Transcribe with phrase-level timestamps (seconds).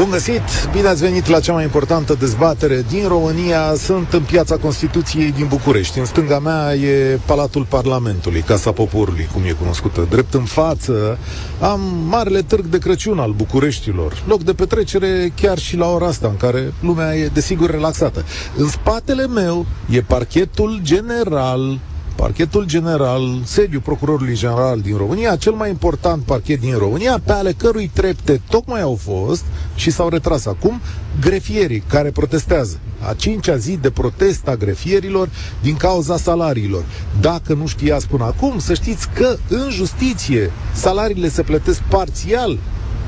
[0.00, 0.42] Bun găsit!
[0.72, 3.74] Bine ați venit la cea mai importantă dezbatere din România.
[3.74, 5.98] Sunt în piața Constituției din București.
[5.98, 10.06] În stânga mea e Palatul Parlamentului, Casa Poporului, cum e cunoscută.
[10.10, 11.18] Drept în față
[11.60, 14.22] am Marele Târg de Crăciun al Bucureștilor.
[14.26, 18.24] Loc de petrecere chiar și la ora asta, în care lumea e desigur relaxată.
[18.56, 21.78] În spatele meu e parchetul general
[22.20, 27.52] Parchetul General, sediul Procurorului General din România, cel mai important parchet din România, pe ale
[27.52, 30.80] cărui trepte tocmai au fost și s-au retras acum
[31.20, 32.78] grefierii care protestează.
[33.08, 35.28] A cincea zi de protest a grefierilor
[35.62, 36.84] din cauza salariilor.
[37.20, 42.58] Dacă nu știați până acum, să știți că în justiție salariile se plătesc parțial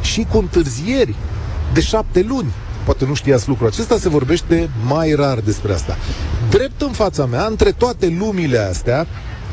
[0.02, 1.14] și cu întârzieri
[1.74, 2.52] de șapte luni.
[2.84, 5.96] Poate nu știați lucrul acesta, se vorbește mai rar despre asta.
[6.50, 9.06] Drept în fața mea, între toate lumile astea,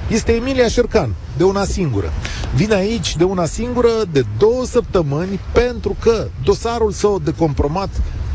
[0.08, 2.12] este Emilia Șercan, de una singură.
[2.56, 7.90] Vine aici de una singură de două săptămâni pentru că dosarul său de compromat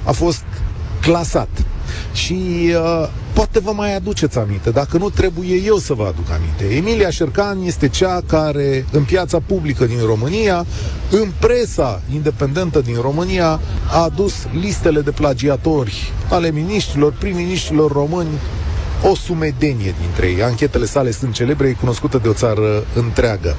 [0.05, 0.45] a fost
[1.01, 1.49] clasat.
[2.13, 6.77] Și uh, poate vă mai aduceți aminte, dacă nu trebuie eu să vă aduc aminte.
[6.77, 10.67] Emilia Șercan este cea care în piața publică din România,
[11.11, 13.61] în presa independentă din România,
[13.93, 18.29] a adus listele de plagiatori ale miniștrilor, prim-miniștrilor români
[19.11, 20.43] o sumedenie dintre ei.
[20.43, 23.57] Anchetele sale sunt celebre, e cunoscută de o țară întreagă.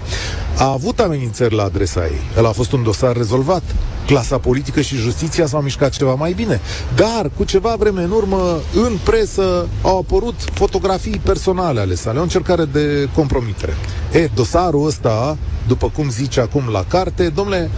[0.58, 2.20] A avut amenințări la adresa ei.
[2.38, 3.64] El a fost un dosar rezolvat.
[4.06, 6.62] Clasa politică și justiția s-au mișcat ceva mai bine.
[6.96, 12.22] Dar, cu ceva vreme în urmă, în presă au apărut fotografii personale ale sale, o
[12.22, 13.74] încercare de compromitere.
[14.12, 17.70] E, dosarul ăsta, după cum zice acum la carte, domnule,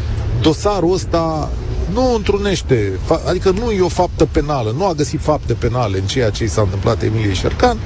[0.42, 1.50] dosarul ăsta
[1.93, 6.30] nu întrunește, adică nu e o faptă penală, nu a găsit fapte penale în ceea
[6.30, 7.77] ce i s-a întâmplat Emilie Șercan,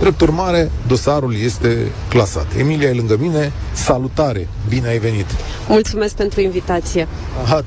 [0.00, 2.46] drept urmare, dosarul este clasat.
[2.58, 5.26] Emilia e lângă mine, salutare, bine ai venit!
[5.68, 7.08] Mulțumesc pentru invitație!
[7.44, 7.64] Aha,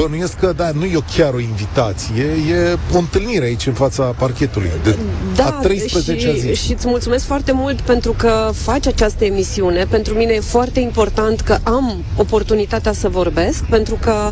[0.00, 4.70] bănuiesc că, da, nu e chiar o invitație, e o întâlnire aici în fața parchetului
[4.82, 4.96] de
[5.36, 6.54] da, a 13 și, zi.
[6.54, 9.84] și îți mulțumesc foarte mult pentru că faci această emisiune.
[9.90, 14.30] Pentru mine e foarte important că am oportunitatea să vorbesc, pentru că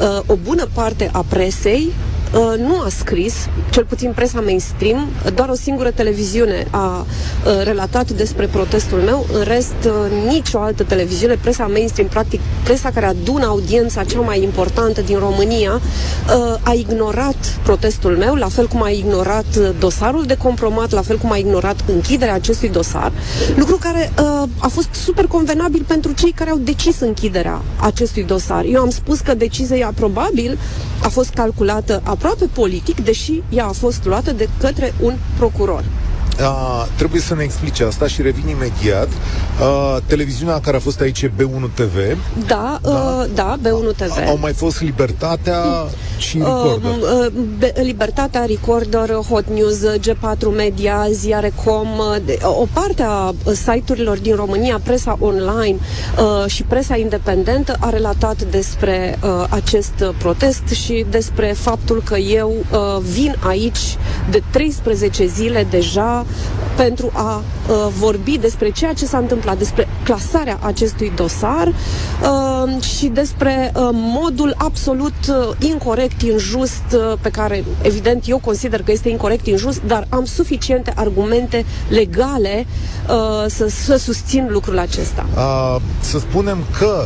[0.00, 2.05] uh, o bună parte a presei Uh,
[2.56, 3.34] nu a scris,
[3.70, 9.42] cel puțin presa mainstream, doar o singură televiziune a uh, relatat despre protestul meu, în
[9.42, 9.92] rest uh,
[10.28, 15.80] nicio altă televiziune, presa mainstream, practic presa care adună audiența cea mai importantă din România,
[16.62, 19.44] a ignorat protestul meu, la fel cum a ignorat
[19.78, 23.12] dosarul de compromat, la fel cum a ignorat închiderea acestui dosar,
[23.56, 24.12] lucru care
[24.58, 28.64] a fost super convenabil pentru cei care au decis închiderea acestui dosar.
[28.64, 30.58] Eu am spus că decizia probabil
[31.02, 35.84] a fost calculată aproape politic, deși ea a fost luată de către un procuror.
[36.42, 39.08] A, trebuie să ne explice asta și revin imediat.
[39.60, 42.18] A, televiziunea care a fost aici e B1 TV.
[42.46, 44.28] Da, da, uh, da B1 TV.
[44.28, 45.62] Au mai fost Libertatea
[46.18, 46.90] și Recorder.
[46.90, 47.26] Uh,
[47.60, 54.80] uh, Libertatea, Recorder, Hot News, G4 Media, Ziarecom, uh, o parte a site-urilor din România,
[54.84, 55.76] presa online
[56.18, 62.52] uh, și presa independentă a relatat despre uh, acest protest și despre faptul că eu
[62.72, 63.96] uh, vin aici
[64.30, 66.25] de 13 zile deja
[66.76, 67.36] pentru a
[67.68, 73.88] uh, vorbi despre ceea ce s-a întâmplat, despre clasarea acestui dosar uh, și despre uh,
[73.92, 79.82] modul absolut uh, incorrect, injust, uh, pe care, evident, eu consider că este incorrect, injust,
[79.86, 82.66] dar am suficiente argumente legale
[83.08, 85.26] uh, să, să susțin lucrul acesta.
[85.36, 87.04] Uh, să spunem că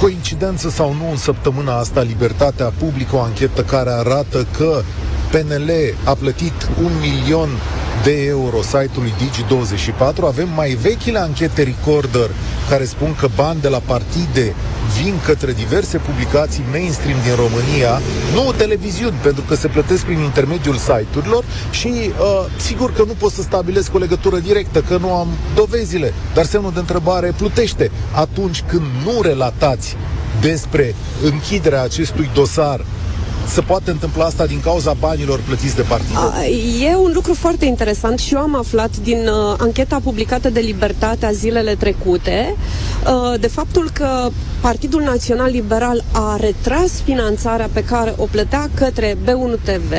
[0.00, 4.82] coincidență sau nu, în săptămâna asta, Libertatea publică o anchetă care arată că
[5.30, 5.70] PNL
[6.04, 7.48] a plătit un milion
[8.08, 10.20] de euro site-ului Digi24.
[10.24, 12.30] Avem mai vechile anchete Recorder
[12.68, 14.54] care spun că bani de la partide
[15.00, 18.00] vin către diverse publicații mainstream din România,
[18.34, 23.32] nu televiziuni, pentru că se plătesc prin intermediul site-urilor și uh, sigur că nu pot
[23.32, 27.90] să stabilesc o legătură directă, că nu am dovezile, dar semnul de întrebare plutește.
[28.14, 29.96] Atunci când nu relatați
[30.40, 30.94] despre
[31.24, 32.84] închiderea acestui dosar
[33.48, 36.16] se poate întâmpla asta din cauza banilor plătiți de partid?
[36.82, 41.30] E un lucru foarte interesant și eu am aflat din uh, ancheta publicată de Libertatea
[41.30, 42.54] zilele trecute
[43.06, 44.28] uh, de faptul că
[44.60, 49.92] Partidul Național Liberal a retras finanțarea pe care o plătea către B1 TV,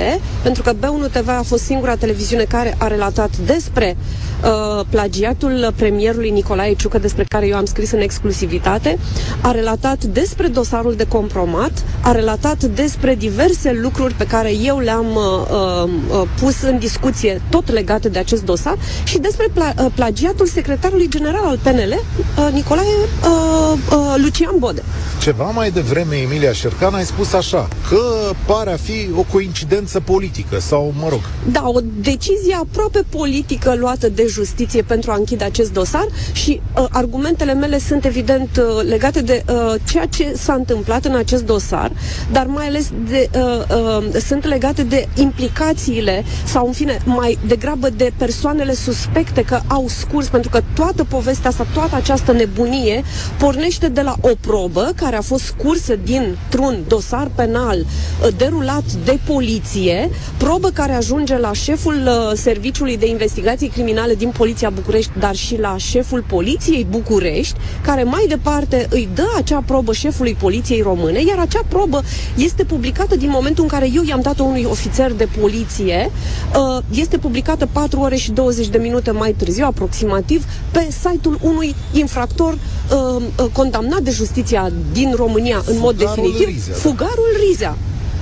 [0.43, 3.97] pentru că B1 TV a fost singura televiziune care a relatat despre
[4.43, 8.99] uh, plagiatul premierului Nicolae Ciucă, despre care eu am scris în exclusivitate,
[9.41, 14.79] a relatat despre dosarul de compromat, a relatat despre diverse diverse lucruri pe care eu
[14.79, 15.89] le-am uh,
[16.21, 21.09] uh, pus în discuție tot legate de acest dosar și despre pla- uh, plagiatul secretarului
[21.09, 24.83] general al PNL, uh, Nicolae uh, uh, Lucian Bode.
[25.21, 30.59] Ceva mai devreme, Emilia Șercan, ai spus așa, că pare a fi o coincidență politică
[30.59, 31.19] sau, mă rog...
[31.51, 36.85] Da, o decizie aproape politică luată de justiție pentru a închide acest dosar și uh,
[36.89, 41.91] argumentele mele sunt evident uh, legate de uh, ceea ce s-a întâmplat în acest dosar,
[42.31, 43.41] dar mai ales de, uh,
[43.77, 49.85] uh, sunt legate de implicațiile sau, în fine, mai degrabă de persoanele suspecte că au
[49.87, 53.03] scurs, pentru că toată povestea asta, toată această nebunie
[53.37, 59.19] pornește de la o probă care a fost scursă dintr-un dosar penal uh, derulat de
[59.25, 65.35] poliție, probă care ajunge la șeful uh, Serviciului de Investigații Criminale din Poliția București, dar
[65.35, 71.21] și la șeful Poliției București, care mai departe îi dă acea probă șefului Poliției Române,
[71.27, 72.01] iar acea probă
[72.35, 76.11] este publicată din momentul în care eu i-am dat-o unui ofițer de poliție,
[76.55, 81.75] uh, este publicată 4 ore și 20 de minute mai târziu, aproximativ, pe site-ul unui
[81.91, 86.79] infractor uh, uh, condamnat de justiția din România în mod Fugarul definitiv, Rizea, da.
[86.79, 87.77] Fugarul Rizea.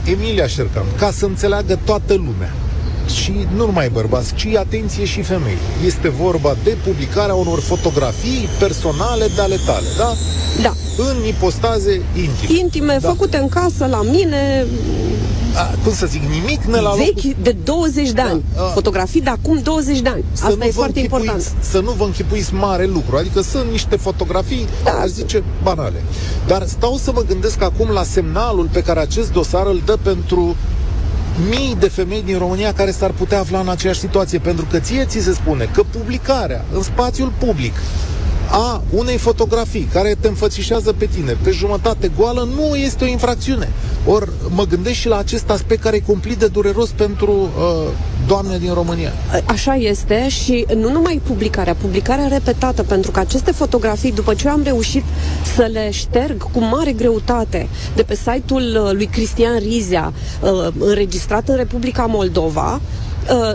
[0.05, 2.53] Emilia Șercan, ca să înțeleagă toată lumea,
[3.09, 5.57] și nu numai bărbați, ci atenție și femei.
[5.85, 10.13] Este vorba de publicarea unor fotografii personale de ale tale, da?
[10.61, 10.73] Da.
[10.97, 12.59] În ipostaze intime.
[12.59, 13.07] Intime, Da.
[13.07, 14.65] făcute în casă, la mine,
[15.55, 17.13] A, cum să zic, nimic ne la locul...
[17.15, 18.43] vechi de 20 de ani.
[18.55, 18.65] Da, a.
[18.65, 20.23] Fotografii de acum 20 de ani.
[20.33, 21.63] Să Asta nu e vă foarte închipuiți- important.
[21.63, 23.17] Să nu vă închipuiți mare lucru.
[23.17, 24.91] Adică sunt niște fotografii, Da.
[24.91, 26.03] aș zice, banale.
[26.47, 30.55] Dar stau să mă gândesc acum la semnalul pe care acest dosar îl dă pentru
[31.49, 34.39] mii de femei din România care s-ar putea afla în aceeași situație.
[34.39, 37.73] Pentru că ție ți se spune că publicarea în spațiul public
[38.51, 43.71] a unei fotografii care te înfățișează pe tine pe jumătate goală nu este o infracțiune.
[44.05, 47.91] Ori mă gândesc și la acest aspect care e cumplit de dureros pentru uh,
[48.27, 49.11] doamne din România.
[49.45, 54.53] Așa este și nu numai publicarea, publicarea repetată, pentru că aceste fotografii, după ce eu
[54.53, 55.03] am reușit
[55.55, 61.49] să le șterg cu mare greutate de pe site-ul uh, lui Cristian Rizea, uh, înregistrat
[61.49, 63.06] în Republica Moldova, uh,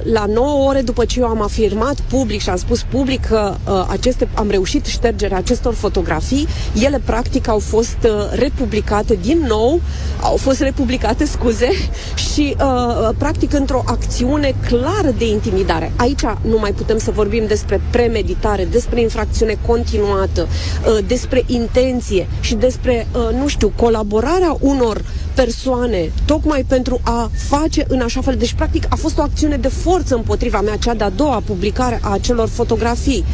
[0.02, 3.86] la 9 ore după ce eu am afirmat public și am spus public că uh,
[3.88, 6.46] aceste, am reușit ștergerea acestor fotografii,
[6.84, 9.80] ele practic au fost uh, republicate din nou,
[10.20, 11.68] au fost republicate, scuze,
[12.32, 15.92] și uh, practic într-o acțiune clară de intimidare.
[15.96, 22.54] Aici nu mai putem să vorbim despre premeditare, despre infracțiune continuată, uh, despre intenție și
[22.54, 25.00] despre, uh, nu știu, colaborarea unor
[25.34, 28.34] persoane tocmai pentru a face în așa fel.
[28.36, 32.10] Deci, practic, a fost o acțiune de forță împotriva mea, cea de-a doua publicare a
[32.12, 33.24] acelor fotografii.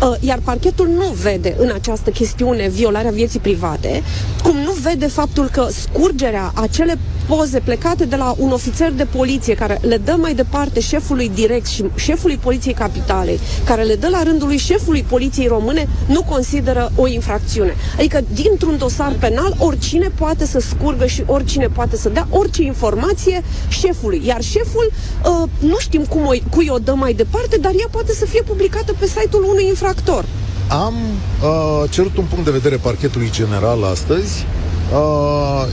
[0.00, 4.02] Uh, Iar parchetul nu vede în această chestiune violarea vieții private,
[4.42, 9.54] cum nu vede faptul că scurgerea acele poze plecate de la un ofițer de poliție
[9.54, 14.22] care le dă mai departe șefului direct și șefului Poliției Capitalei, care le dă la
[14.22, 17.74] rândul lui șefului Poliției Române, nu consideră o infracțiune.
[17.98, 23.42] Adică, dintr-un dosar penal, oricine poate să scurgă și oricine poate să dea orice informație
[23.68, 24.22] șefului.
[24.24, 24.92] Iar șeful,
[25.24, 28.42] uh, nu știm cum o, cui o dă mai departe, dar ea poate să fie
[28.42, 30.24] publicată pe site-ul unui infractor.
[30.68, 34.46] Am uh, cerut un punct de vedere parchetului general astăzi.
[34.92, 35.66] Uh,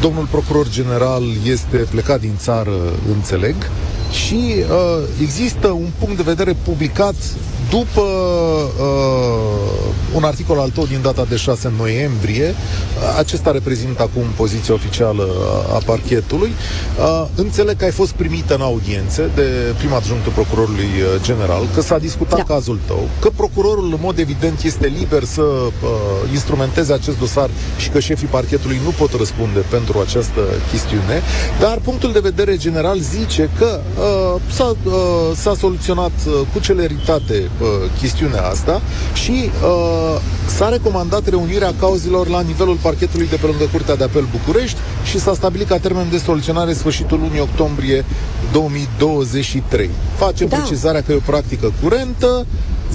[0.00, 2.72] domnul procuror general este plecat din țară,
[3.14, 3.54] înțeleg,
[4.12, 7.14] și uh, există un punct de vedere publicat
[7.70, 8.00] după
[8.80, 9.70] uh,
[10.14, 15.28] un articol al tău din data de 6 noiembrie, uh, acesta reprezintă acum poziția oficială
[15.68, 16.52] a, a parchetului,
[16.98, 21.80] uh, înțeleg că ai fost primită în audiențe de prima adjunctul procurorului uh, general, că
[21.80, 22.54] s-a discutat Da.
[22.54, 25.70] cazul tău, că procurorul în mod evident este liber să uh,
[26.32, 31.22] instrumenteze acest dosar și că șefii parchetului nu pot răspunde pentru această chestiune,
[31.60, 34.92] dar punctul de vedere general zice că uh, s-a, uh,
[35.34, 38.80] s-a soluționat uh, cu celeritate uh, chestiunea asta
[39.14, 44.26] și uh, s-a recomandat reunirea cauzelor la nivelul parchetului de pe lângă Curtea de Apel
[44.30, 48.04] București și s-a stabilit ca termen de soluționare sfârșitul lunii octombrie
[48.52, 49.90] 2023.
[50.16, 50.56] Facem Da.
[50.56, 52.46] precizarea că e o practică curentă,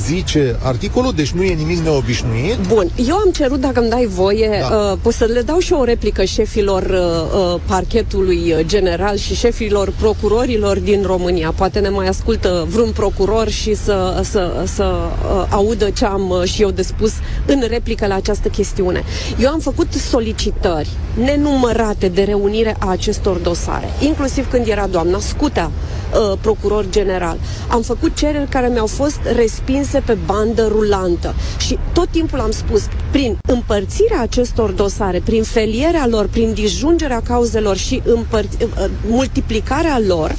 [0.07, 2.55] zice articolul, deci nu e nimic neobișnuit.
[2.67, 4.75] Bun, eu am cerut, dacă îmi dai voie, Da.
[4.91, 9.35] uh, pot să le dau și o replică șefilor uh, uh, parchetului uh, general și
[9.35, 11.53] șefilor procurorilor din România.
[11.55, 16.43] Poate ne mai ascultă vreun procuror și să, să, să uh, audă ce am uh,
[16.43, 17.11] și eu de spus
[17.45, 19.03] în replică la această chestiune.
[19.39, 20.89] Eu am făcut solicitări
[21.23, 27.37] nenumărate de reunire a acestor dosare, inclusiv când era doamna Scutea uh, procuror general.
[27.67, 31.35] Am făcut cereri care mi-au fost respinse pe bandă rulantă.
[31.57, 37.77] Și tot timpul am spus, prin împărțirea acestor dosare, prin felierea lor, prin disjungerea cauzelor
[37.77, 40.35] și împăr- uh, multiplicarea lor,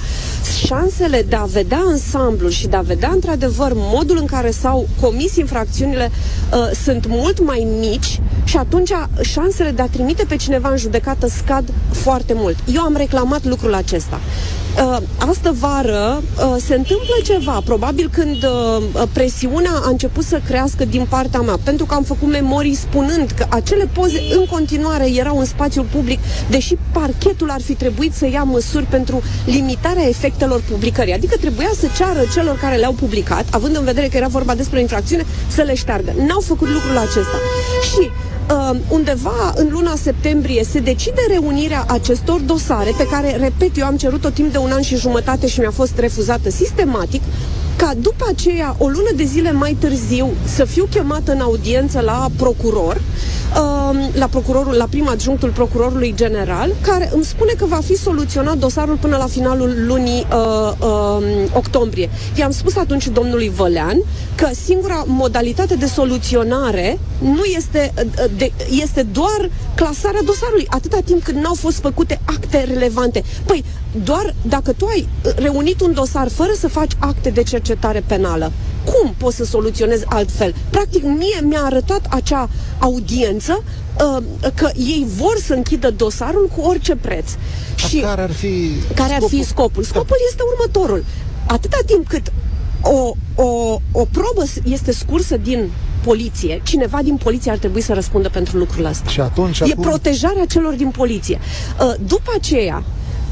[0.66, 5.36] șansele de a vedea ansamblul și de a vedea într-adevăr modul în care s-au comis
[5.36, 10.76] infracțiunile uh, sunt mult mai mici și atunci șansele de a trimite pe cineva în
[10.76, 12.56] judecată scad foarte mult.
[12.74, 14.20] Eu am reclamat lucrul acesta.
[14.82, 14.96] Uh,
[15.28, 21.06] astă vară uh, se întâmplă ceva, probabil când uh, presiunea a început să crească din
[21.08, 25.44] partea mea, pentru că am făcut memorii spunând că acele poze în continuare erau în
[25.44, 26.18] spațiul public,
[26.50, 31.12] deși parchetul ar fi trebuit să ia măsuri pentru limitarea efectelor publicării.
[31.12, 34.80] Adică trebuia să ceară celor care le-au publicat, având în vedere că era vorba despre
[34.80, 36.12] infracțiune, să le șteargă.
[36.26, 37.38] N-au făcut lucrul acesta.
[37.82, 38.10] Și
[38.50, 43.96] uh, undeva în luna septembrie se decide reunirea acestor dosare pe care, repet, eu am
[43.96, 47.22] cerut-o timp de un an și jumătate și mi-a fost refuzată sistematic,
[47.76, 52.28] ca după aceea, o lună de zile mai târziu, să fiu chemată în audiență la
[52.36, 57.96] procuror, uh, la procurorul, la prim adjunctul procurorului general, care îmi spune că va fi
[57.96, 62.10] soluționat dosarul până la finalul lunii uh, uh, octombrie.
[62.38, 63.98] I-am spus atunci domnului Vălean
[64.34, 68.52] că singura modalitate de soluționare nu este, uh, de,
[68.82, 73.22] este doar clasarea dosarului, atâta timp cât n-au fost făcute acte relevante.
[73.44, 73.64] Păi,
[74.04, 78.52] doar dacă tu ai reunit un dosar fără să faci acte de cercetare penală,
[78.84, 80.54] cum poți să soluționezi altfel?
[80.70, 84.22] Practic, mie mi-a arătat acea audiență uh,
[84.54, 87.30] că ei vor să închidă dosarul cu orice preț.
[87.88, 89.82] Și care ar fi care ar fi scopul?
[89.82, 91.04] Scopul este următorul.
[91.46, 92.32] Atâta timp cât
[92.82, 95.70] o, o, o probă este scursă din
[96.08, 99.10] poliție, cineva din poliție ar trebui să răspundă pentru lucrul ăsta.
[99.10, 99.82] Și atunci, e acum...
[99.82, 101.38] protejarea celor din poliție.
[101.80, 102.82] Uh, după aceea,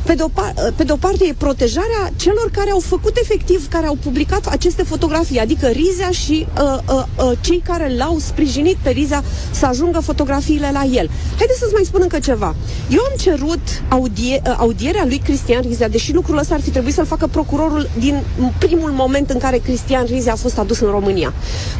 [0.05, 3.69] pe de, o par- pe de o parte e protejarea celor care au făcut efectiv,
[3.69, 8.77] care au publicat aceste fotografii, adică Rizea și uh, uh, uh, cei care l-au sprijinit
[8.83, 11.11] pe Rizea să ajungă fotografiile la el.
[11.37, 12.55] Haideți să-ți mai spun încă ceva.
[12.91, 16.95] Eu am cerut audie- uh, audierea lui Cristian Rizea, deși lucrul ăsta ar fi trebuit
[16.95, 18.23] să-l facă procurorul din
[18.59, 21.33] primul moment în care Cristian Rizea a fost adus în România.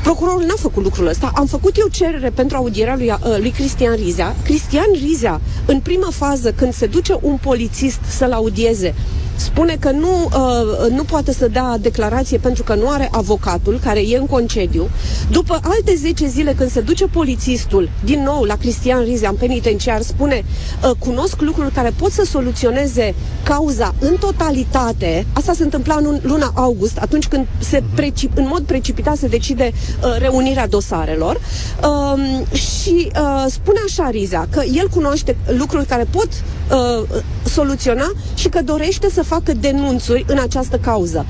[0.03, 1.31] Procurorul n-a făcut lucrul ăsta.
[1.35, 4.37] Am făcut eu cerere pentru audierea lui, uh, lui Cristian Rizea.
[4.45, 8.95] Cristian Rizea, în prima fază, când se duce un polițist să-l audieze
[9.37, 14.01] spune că nu, uh, nu poate să dea declarație pentru că nu are avocatul, care
[14.01, 14.89] e în concediu.
[15.31, 20.01] După alte 10 zile, când se duce polițistul, din nou la Cristian Rizea, în penitenciar,
[20.01, 25.27] spune uh, cunosc lucruri care pot să soluționeze cauza în totalitate.
[25.33, 29.73] Asta se întâmpla în luna august, atunci când se precip, în mod precipitat se decide
[29.73, 31.41] uh, reunirea dosarelor.
[31.83, 36.29] Uh, și uh, spune așa Riza, că el cunoaște lucruri care pot
[36.71, 41.27] uh, soluționa și că dorește să facă denunțuri în această cauză.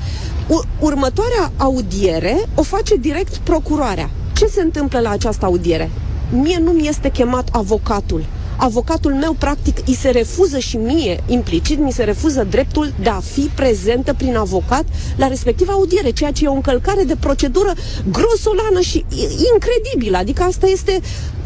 [0.79, 4.09] Următoarea audiere o face direct procuroarea.
[4.33, 5.91] Ce se întâmplă la această audiere?
[6.31, 8.25] Mie nu mi este chemat avocatul
[8.57, 13.19] avocatul meu practic îi se refuză și mie, implicit, mi se refuză dreptul de a
[13.19, 14.83] fi prezentă prin avocat
[15.15, 17.73] la respectiva audiere, ceea ce e o încălcare de procedură
[18.11, 19.05] grosolană și
[19.53, 20.17] incredibilă.
[20.17, 20.99] Adică asta este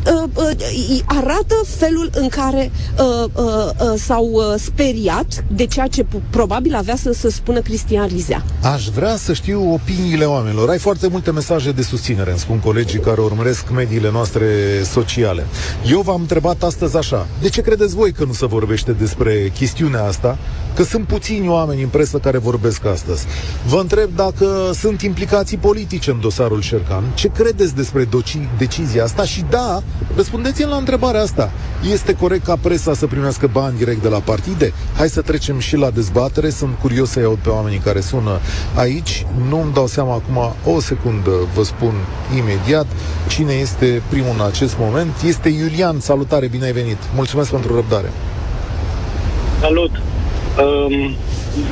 [0.05, 6.05] uh, uh, arată felul în care uh, uh, uh, s-au uh, speriat de ceea ce
[6.29, 8.43] probabil avea să, să spună Cristian Rizea.
[8.61, 10.69] Aș vrea să știu opiniile oamenilor.
[10.69, 14.45] Ai foarte multe mesaje de susținere, îmi spun colegii care urmăresc mediile noastre
[14.91, 15.45] sociale.
[15.89, 20.03] Eu v-am întrebat astăzi așa, de ce credeți voi că nu se vorbește despre chestiunea
[20.03, 20.37] asta?
[20.79, 23.25] Că sunt puțini oameni în presă care vorbesc astăzi.
[23.67, 27.03] Vă întreb dacă sunt implicații politice în dosarul Șercan.
[27.13, 29.23] Ce credeți despre doci- decizia asta?
[29.23, 29.81] Și da,
[30.15, 31.51] răspundeți-mi la întrebarea asta.
[31.91, 34.73] Este corect ca presa să primească bani direct de la partide?
[34.95, 36.49] Hai să trecem și la dezbatere.
[36.49, 38.39] Sunt curios să iau pe oamenii care sună
[38.75, 39.25] aici.
[39.49, 41.93] Nu îmi dau seama acum o secundă, vă spun
[42.37, 42.85] imediat
[43.27, 45.11] cine este primul în acest moment.
[45.25, 45.99] Este Iulian.
[45.99, 46.97] Salutare, bine ai venit.
[47.15, 48.11] Mulțumesc pentru răbdare.
[49.61, 49.91] Salut.
[50.57, 51.15] Um,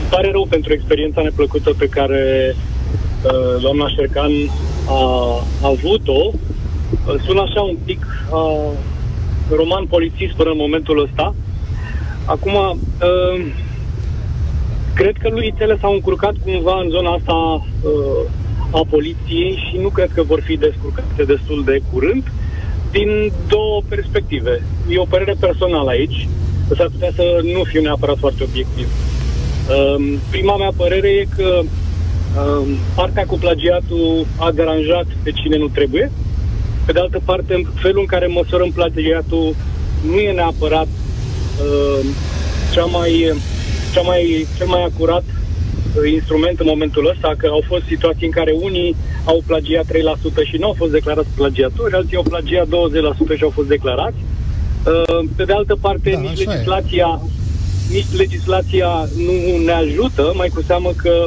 [0.09, 4.31] pare rău pentru experiența neplăcută pe care uh, doamna Șercan
[4.87, 5.01] a,
[5.61, 6.31] a avut-o.
[7.25, 8.71] Sună așa un pic uh,
[9.55, 11.35] roman polițist până în momentul ăsta.
[12.25, 13.45] Acum, uh,
[14.93, 18.29] cred că lui Itele s-au încurcat cumva în zona asta uh,
[18.71, 22.31] a poliției și nu cred că vor fi descurcate destul de curând
[22.91, 24.63] din două perspective.
[24.89, 26.27] E o părere personală aici
[26.75, 28.87] s-ar putea să nu fiu neapărat foarte obiectiv.
[28.87, 35.67] Um, prima mea părere e că um, partea cu plagiatul a deranjat pe cine nu
[35.67, 36.11] trebuie.
[36.85, 39.55] Pe de altă parte, felul în care măsurăm plagiatul
[40.11, 42.05] nu e neapărat uh,
[42.73, 43.33] cea mai,
[43.93, 45.23] cea mai, cel mai acurat
[46.05, 48.95] instrument în momentul ăsta, că au fost situații în care unii
[49.25, 49.89] au plagiat 3%
[50.49, 52.69] și nu au fost declarați plagiatori, alții au plagiat 20%
[53.37, 54.17] și au fost declarați.
[54.87, 57.21] Uh, pe de altă parte, da, nici legislația,
[57.89, 58.89] nici legislația
[59.25, 61.25] nu ne ajută, mai cu seamă că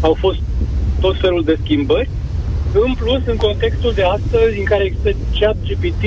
[0.00, 0.38] au fost
[1.00, 2.10] tot felul de schimbări.
[2.72, 6.02] În plus, în contextul de astăzi, în care există chat GPT,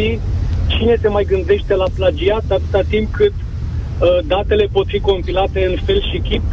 [0.68, 5.78] cine se mai gândește la plagiat atâta timp cât uh, datele pot fi compilate în
[5.86, 6.44] fel și chip,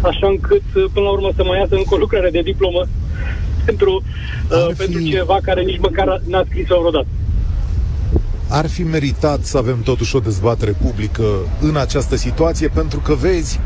[0.00, 2.82] așa încât uh, până la urmă să mai iasă încă o lucrare de diplomă
[3.66, 4.02] pentru,
[4.50, 4.76] uh, fi...
[4.76, 7.06] pentru cineva care nici măcar n-a scris-o vreodată.
[8.54, 11.24] Ar fi meritat să avem totuși o dezbatere publică
[11.60, 13.60] în această situație, pentru că vezi,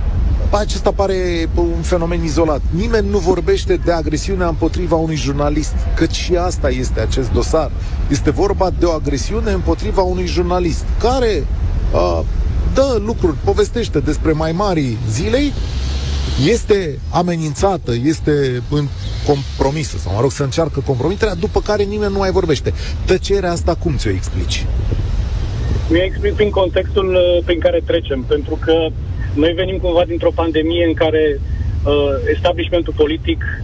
[0.51, 2.61] acesta pare un fenomen izolat.
[2.71, 7.71] Nimeni nu vorbește de agresiunea împotriva unui jurnalist, căci și asta este acest dosar.
[8.09, 11.47] Este vorba de o agresiune împotriva unui jurnalist care
[11.93, 12.21] uh,
[12.75, 15.53] dă lucruri, povestește despre mai mari zilei,
[16.49, 18.87] este amenințată, este în
[19.27, 22.73] compromisă, sau mă rog să încearcă compromiterea, după care nimeni nu mai vorbește.
[23.05, 24.67] Tăcerea asta cum ți-o explici?
[25.91, 28.89] Mi-o explic prin contextul uh, prin care trecem, pentru că
[29.35, 31.93] noi venim cumva dintr-o pandemie în care uh,
[32.35, 33.63] establishmentul politic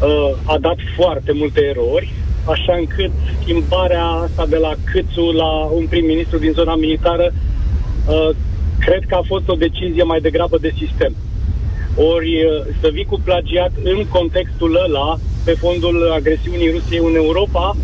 [0.00, 2.12] uh, a dat foarte multe erori,
[2.44, 3.10] așa încât
[3.42, 7.32] schimbarea asta de la Câțu la un prim-ministru din zona militară
[8.06, 8.30] uh,
[8.78, 11.14] cred că a fost o decizie mai degrabă de sistem.
[11.96, 17.76] Ori uh, să vii cu plagiat în contextul ăla, pe fondul agresiunii Rusiei în Europa,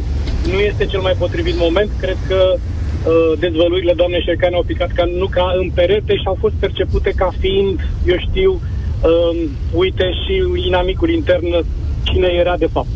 [0.52, 1.90] nu este cel mai potrivit moment.
[2.00, 6.36] Cred că uh, dezvăluirile doamnei Șercane au picat ca, nu ca în perete și au
[6.40, 11.64] fost percepute ca fiind, eu știu, uh, uite și inamicul intern
[12.02, 12.92] cine era de fapt.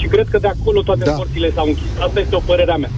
[0.00, 1.12] Și cred că de acolo toate da.
[1.12, 1.90] porțile s-au închis.
[1.98, 2.90] Asta este o părerea mea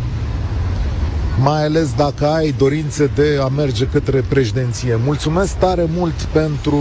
[1.40, 4.98] mai ales dacă ai dorințe de a merge către președinție.
[5.04, 6.76] Mulțumesc tare mult pentru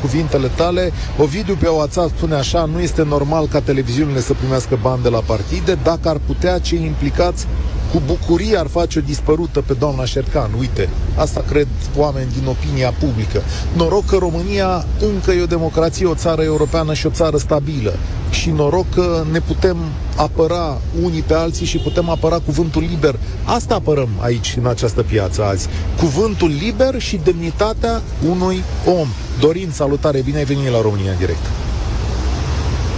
[0.00, 0.92] cuvintele tale.
[1.18, 5.18] Ovidiu pe WhatsApp spune așa, nu este normal ca televiziunile să primească bani de la
[5.18, 7.46] partide, dacă ar putea cei implicați
[7.92, 10.50] cu bucurie ar face-o dispărută pe doamna Șercan.
[10.58, 13.42] Uite, asta cred oameni din opinia publică.
[13.76, 17.92] Noroc că România încă e o democrație, o țară europeană și o țară stabilă.
[18.30, 19.76] Și noroc că ne putem
[20.16, 23.14] apăra unii pe alții și putem apăra cuvântul liber.
[23.44, 25.68] Asta apărăm aici, în această piață azi.
[25.98, 28.62] Cuvântul liber și demnitatea unui
[28.98, 29.08] om.
[29.40, 31.44] Dorin, salutare, bine ai venit la România în direct.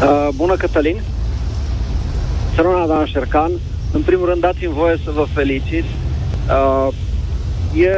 [0.03, 1.03] Uh, bună, Cătălin.
[2.55, 3.51] Săruna doamna Șercan,
[3.95, 5.85] în primul rând, dați-mi voie să vă felicit.
[5.85, 6.89] Uh,
[7.75, 7.91] e,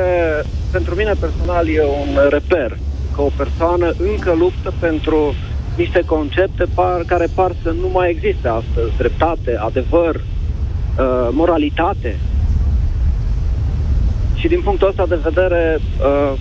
[0.73, 2.77] pentru mine personal e un reper
[3.15, 5.35] că o persoană încă luptă pentru
[5.77, 8.97] niște concepte par, care par să nu mai existe astăzi.
[8.97, 12.19] Dreptate, adevăr, uh, moralitate.
[14.35, 16.39] Și din punctul ăsta de vedere, uh,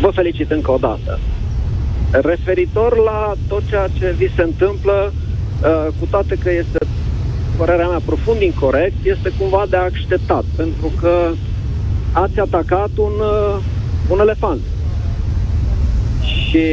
[0.00, 1.18] vă felicit încă o dată.
[2.10, 6.78] Referitor la tot ceea ce vi se întâmplă, uh, cu toate că este
[7.64, 11.30] părerea mea, profund incorrect, este cumva de așteptat, pentru că
[12.12, 13.56] ați atacat un, uh,
[14.08, 14.60] un elefant.
[16.22, 16.66] Și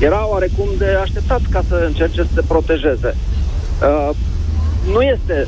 [0.00, 3.14] era oarecum de așteptat ca să încerce să se protejeze.
[3.16, 4.10] Uh,
[4.92, 5.46] nu este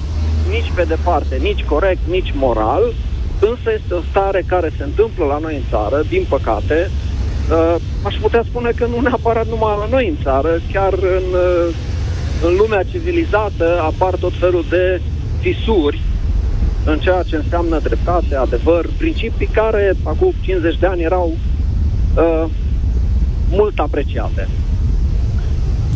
[0.51, 2.83] nici pe departe, nici corect, nici moral,
[3.41, 6.91] însă este o stare care se întâmplă la noi în țară, din păcate.
[7.51, 11.75] Uh, aș putea spune că nu neapărat numai la noi în țară, chiar în uh,
[12.43, 15.01] în lumea civilizată apar tot felul de
[15.41, 16.01] fisuri
[16.85, 21.37] în ceea ce înseamnă dreptate, adevăr, principii care acum 50 de ani erau
[22.17, 22.45] uh,
[23.51, 24.49] mult apreciate.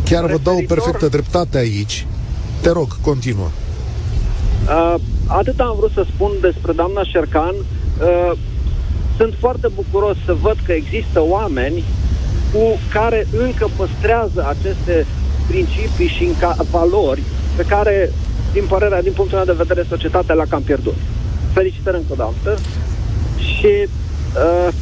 [0.04, 2.06] Chiar vă dau perfectă dreptate aici.
[2.60, 3.48] Te rog, continuă.
[4.68, 4.94] Uh,
[5.26, 7.54] atât am vrut să spun despre doamna Șercan.
[7.54, 8.32] Uh,
[9.16, 11.84] sunt foarte bucuros să văd că există oameni
[12.52, 15.06] cu care încă păstrează aceste
[15.46, 17.22] principii și ca valori
[17.56, 18.12] pe care,
[18.52, 20.96] din părerea, din punctul meu de vedere, societatea l-a cam pierdut.
[21.52, 22.60] Felicitări încă o dată
[23.38, 24.72] și uh,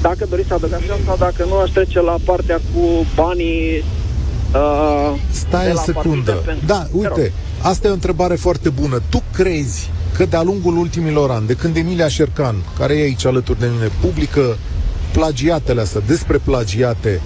[0.00, 3.84] dacă doriți să adăugați asta, dacă nu, aș trece la partea cu banii
[4.54, 6.58] uh, Stai o secundă.
[6.66, 9.02] Da, uite, asta e o întrebare foarte bună.
[9.08, 13.58] Tu crezi că de-a lungul ultimilor ani, de când Emilia Șercan, care e aici alături
[13.58, 14.56] de mine, publică
[15.12, 17.20] plagiatele astea, despre plagiate,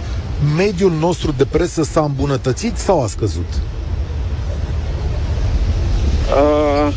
[0.57, 3.61] mediul nostru de presă s-a îmbunătățit sau a scăzut?
[6.37, 6.95] Uh,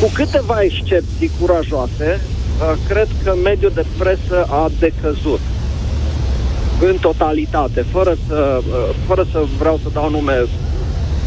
[0.00, 5.40] cu câteva excepții curajoase, uh, cred că mediul de presă a decăzut
[6.80, 10.44] în totalitate, fără să, uh, fără să vreau să dau nume,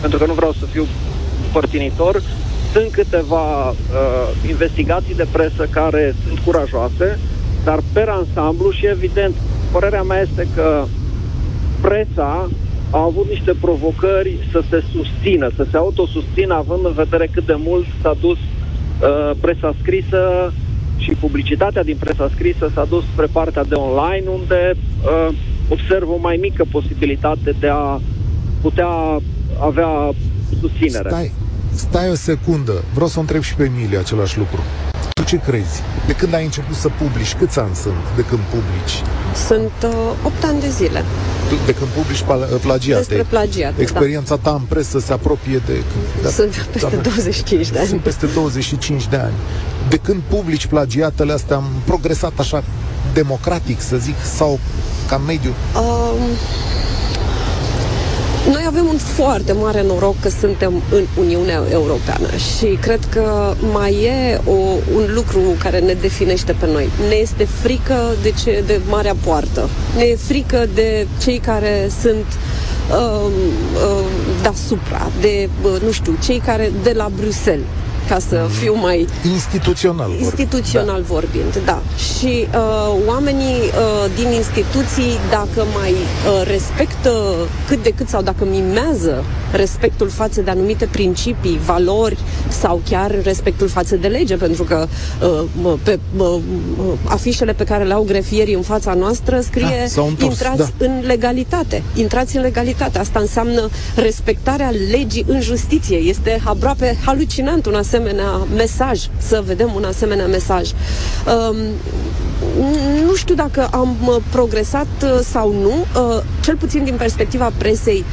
[0.01, 0.85] pentru că nu vreau să fiu
[1.51, 2.21] părtinitor,
[2.73, 3.75] sunt câteva uh,
[4.49, 7.19] investigații de presă care sunt curajoase,
[7.63, 9.35] dar per ansamblu și evident
[9.73, 10.85] părerea mea este că
[11.81, 12.49] presa
[12.89, 17.57] a avut niște provocări să se susțină, să se autosusțină, având în vedere cât de
[17.57, 20.53] mult s-a dus uh, presa scrisă
[20.97, 25.35] și publicitatea din presa scrisă s-a dus spre partea de online, unde uh,
[25.69, 28.01] observ o mai mică posibilitate de a
[28.61, 29.19] putea
[29.59, 30.11] avea
[30.59, 31.09] susținere.
[31.09, 31.31] Stai,
[31.73, 32.73] stai o secundă.
[32.93, 34.61] Vreau să o întreb și pe Emilia același lucru.
[35.23, 35.81] Tu ce crezi?
[36.07, 37.35] De când ai început să publici?
[37.39, 38.95] Câți ani sunt de când publici?
[39.47, 41.03] Sunt uh, 8 ani de zile.
[41.65, 42.23] De când publici
[42.61, 43.03] plagiate.
[43.03, 44.49] Despre plagiate, Experiența da.
[44.49, 45.83] ta în presă se apropie de...
[46.21, 47.87] Da, sunt peste da, 25 de ani.
[47.87, 49.33] Sunt peste 25 de ani.
[49.89, 52.63] De când publici plagiatele astea am progresat așa
[53.13, 54.59] democratic, să zic, sau
[55.07, 55.53] ca mediu?
[55.75, 56.19] Um,
[58.51, 63.93] noi avem un foarte mare noroc că suntem în Uniunea Europeană și cred că mai
[63.93, 64.51] e o,
[64.95, 66.89] un lucru care ne definește pe noi.
[67.09, 69.69] Ne este frică de, ce, de marea poartă.
[69.95, 72.25] Ne e frică de cei care sunt
[72.91, 73.25] uh,
[73.73, 74.05] uh,
[74.41, 77.65] deasupra, de, uh, nu știu, cei care de la Bruxelles
[78.07, 79.07] ca să fiu mai...
[79.31, 80.23] Instituțional vorbind.
[80.23, 81.13] Instituțional da.
[81.13, 81.81] vorbind, da.
[82.17, 87.11] Și uh, oamenii uh, din instituții, dacă mai uh, respectă
[87.67, 92.17] cât de cât sau dacă mimează respectul față de anumite principii, valori
[92.49, 94.87] sau chiar respectul față de lege, pentru că
[95.63, 96.39] uh, pe uh,
[97.03, 100.85] afișele pe care le au grefierii în fața noastră scrie da, intrați da.
[100.85, 101.83] în legalitate.
[101.95, 102.99] Intrați în legalitate.
[102.99, 105.97] Asta înseamnă respectarea legii în justiție.
[105.97, 110.69] Este aproape halucinant un asemenea mesaj, să vedem un asemenea mesaj.
[110.69, 111.55] Um,
[113.05, 118.03] nu știu dacă am uh, progresat uh, sau nu, uh, cel puțin din perspectiva presei,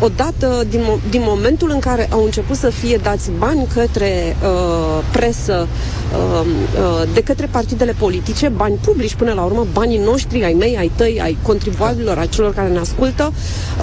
[0.00, 5.04] odată din, mo- din momentul în care au început să fie dați bani către uh,
[5.12, 10.52] presă uh, uh, de către partidele politice, bani publici până la urmă, banii noștri, ai
[10.52, 13.32] mei, ai tăi, ai contribuabililor, ai celor care ne ascultă,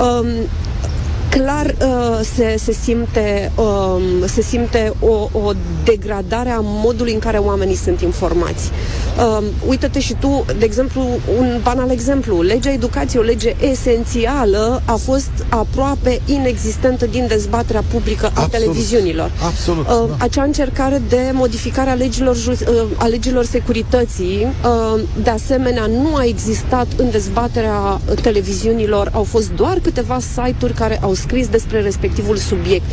[0.01, 0.27] uh,
[1.37, 5.51] clar uh, se, se simte, uh, se simte o, o
[5.83, 8.71] degradare a modului în care oamenii sunt informați.
[9.17, 11.01] Uh, uită-te și tu, de exemplu,
[11.37, 18.25] un banal exemplu, legea educației, o lege esențială, a fost aproape inexistentă din dezbaterea publică
[18.25, 18.51] a Absolut.
[18.51, 19.31] televiziunilor.
[19.45, 19.87] Absolut.
[19.87, 20.15] Uh, da.
[20.19, 22.55] Acea încercare de modificare a legilor, uh,
[22.97, 29.79] a legilor securității, uh, de asemenea, nu a existat în dezbaterea televiziunilor, au fost doar
[29.81, 32.85] câteva site-uri care au scris despre respectivul subiect.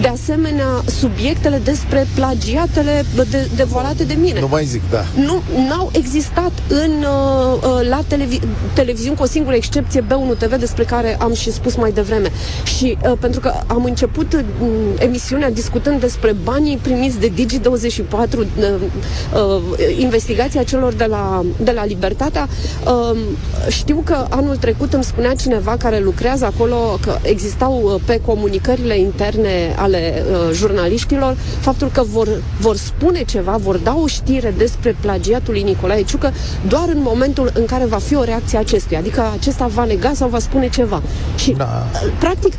[0.00, 4.40] De asemenea, subiectele despre plagiatele de, devoalate de mine.
[4.40, 5.04] Nu mai zic, da.
[5.16, 5.42] Nu
[5.78, 8.42] au existat în, uh, uh, la televi-
[8.74, 12.30] televiziuni cu o singură excepție, B1 TV, despre care am și spus mai devreme.
[12.78, 14.40] Și uh, pentru că am început uh,
[14.98, 18.44] emisiunea discutând despre banii primiți de Digi24, uh,
[19.34, 19.62] uh,
[19.98, 22.48] investigația celor de la, de la Libertatea,
[22.86, 23.18] uh,
[23.68, 28.98] știu că anul trecut îmi spunea cineva care lucrează acolo că existau uh, pe comunicările
[28.98, 32.28] interne ale uh, jurnaliștilor faptul că vor,
[32.60, 36.32] vor spune ceva, vor da o știre despre plagiatul lui Nicolae Ciucă
[36.68, 38.98] doar în momentul în care va fi o reacție acestuia.
[38.98, 41.02] Adică acesta va nega sau va spune ceva.
[41.36, 41.86] Și, da.
[41.92, 42.52] Uh, practic,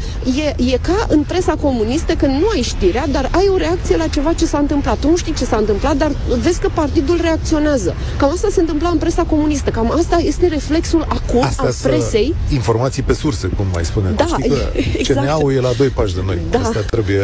[0.46, 4.08] e, e ca în presa comunistă că nu ai știrea, dar ai o reacție la
[4.08, 4.98] ceva ce s-a întâmplat.
[4.98, 6.12] Tu nu știi ce s-a întâmplat, dar
[6.42, 7.96] vezi că partidul reacționează.
[8.18, 9.70] Cam asta se întâmpla în presa comunistă.
[9.70, 12.36] Cam asta este reflexul acum Astea al presei.
[12.54, 14.10] Informații pe surse, cum mai spune.
[14.16, 14.56] Da, Știi că
[15.00, 15.20] exact.
[15.20, 16.38] CNA-ul e la doi pași de noi.
[16.50, 16.60] Da.
[16.60, 17.17] Asta trebuie...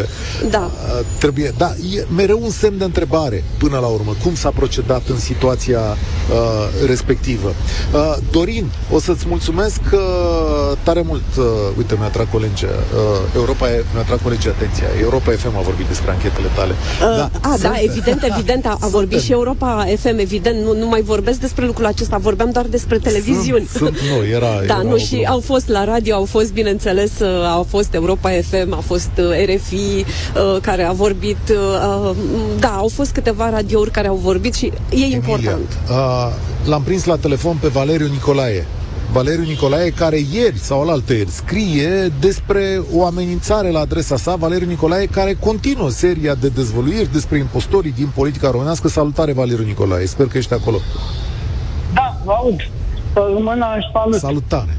[0.50, 0.72] Da.
[1.18, 4.16] trebuie, da, e mereu un semn de întrebare până la urmă.
[4.24, 7.54] Cum s-a procedat în situația uh, respectivă?
[7.94, 10.00] Uh, Dorin, o să-ți mulțumesc uh,
[10.84, 11.24] tare mult.
[11.38, 11.44] Uh,
[11.78, 12.68] uite, mi-a tras colegea.
[12.68, 14.88] Uh, Europa mi-a tras colegea atenția.
[15.02, 16.72] Europa FM a vorbit despre anchetele tale.
[16.72, 18.66] Uh, da, a, da, evident, evident.
[18.66, 20.64] A, a vorbit și Europa FM, evident.
[20.66, 22.18] Nu, nu mai vorbesc despre lucrul acesta.
[22.18, 23.68] Vorbeam doar despre televiziuni.
[23.72, 24.48] Sunt, sunt nu, era...
[24.68, 28.30] Da, era nu, și au fost la radio, au fost, bineînțeles, uh, au fost Europa
[28.30, 29.42] FM, a fost uh,
[29.84, 31.38] RFI uh, care a vorbit,
[32.60, 35.78] da, au fost câteva radiouri care au vorbit și e Emilia, important.
[35.89, 36.28] Uh,
[36.65, 38.65] l-am prins la telefon pe Valeriu Nicolae.
[39.12, 44.67] Valeriu Nicolae, care ieri sau alaltă ieri scrie despre o amenințare la adresa sa, Valeriu
[44.67, 48.88] Nicolae, care continuă seria de dezvăluiri despre impostorii din politica românească.
[48.88, 50.78] Salutare, Valeriu Nicolae, sper că ești acolo.
[51.93, 52.69] Da, vă aud.
[53.13, 54.19] Rămână și salut.
[54.19, 54.78] Salutare.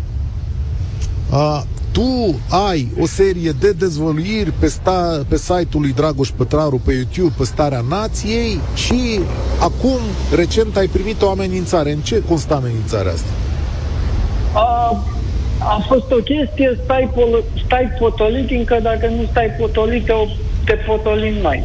[1.32, 1.62] Uh,
[1.94, 7.34] tu ai o serie de dezvăluiri pe, sta, pe site-ul lui Dragoș Pătraru, pe YouTube,
[7.38, 9.20] pe Starea Nației și
[9.60, 10.00] acum,
[10.34, 11.92] recent, ai primit o amenințare.
[11.92, 13.32] În ce constă amenințarea asta?
[14.54, 15.04] A,
[15.58, 20.12] a fost o chestie, stai, pol- stai potolit, încă dacă nu stai potolit, te,
[20.64, 21.64] te potolim noi.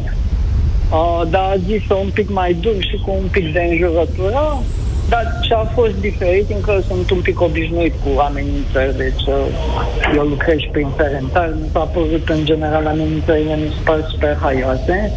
[0.90, 4.62] A, dar a zis-o un pic mai dur și cu un pic de înjurătură.
[5.10, 10.22] Dar ce a fost diferit, încă sunt un pic obișnuit cu amenințări, deci uh, eu
[10.22, 15.12] lucrez și prin parental, mi s-a părut în general amenințările mi se par super haioase,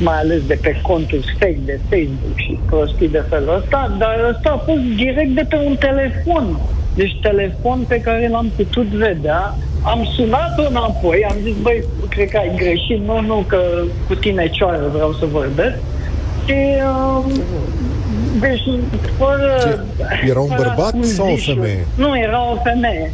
[0.00, 4.50] mai ales de pe conturi fake de Facebook și prostii de felul ăsta, dar ăsta
[4.50, 6.58] a fost direct de pe un telefon.
[6.94, 12.36] Deci telefon pe care l-am putut vedea, am sunat-o înapoi, am zis, băi, cred că
[12.36, 13.60] ai greșit, nu, nu, că
[14.06, 15.76] cu tine cioară vreau să vorbesc.
[16.46, 17.24] Și uh,
[18.40, 18.62] deci,
[19.18, 19.56] fără...
[19.62, 20.28] Ce?
[20.28, 21.86] Era un fără bărbat sau o femeie?
[21.94, 23.12] Nu, era o femeie.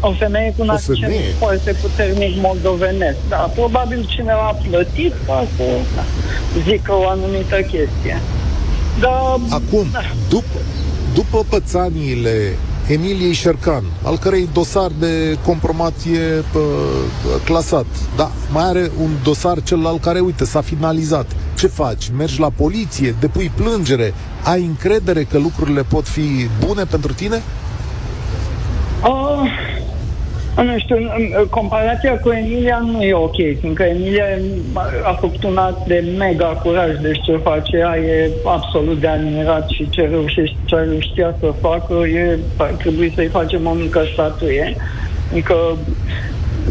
[0.00, 1.32] O femeie cu un accent femeie?
[1.38, 3.16] foarte puternic moldovenesc.
[3.28, 5.62] Da, probabil cineva a plătit ca să
[5.94, 6.02] da,
[6.70, 8.20] zică o anumită chestie.
[9.00, 10.00] Da, Acum, da.
[10.28, 10.58] după,
[11.14, 12.52] după pățaniile
[12.88, 16.20] Emiliei Șercan, al cărei dosar de compromație
[16.52, 16.60] pă,
[17.44, 17.86] clasat.
[18.16, 21.26] Da, mai are un dosar celălalt care, uite, s-a finalizat.
[21.56, 22.08] Ce faci?
[22.16, 24.14] Mergi la poliție, depui plângere,
[24.44, 27.42] ai încredere că lucrurile pot fi bune pentru tine?
[29.04, 30.96] Uh, nu știu,
[31.50, 34.24] comparația cu Emilia nu e ok, fiindcă Emilia
[35.04, 39.68] a făcut un act de mega curaj, deci ce face ea e absolut de admirat
[39.68, 44.76] și ce reușește, ce reușit să facă, e, ar trebui să-i facem o mică statuie.
[45.30, 45.54] Adică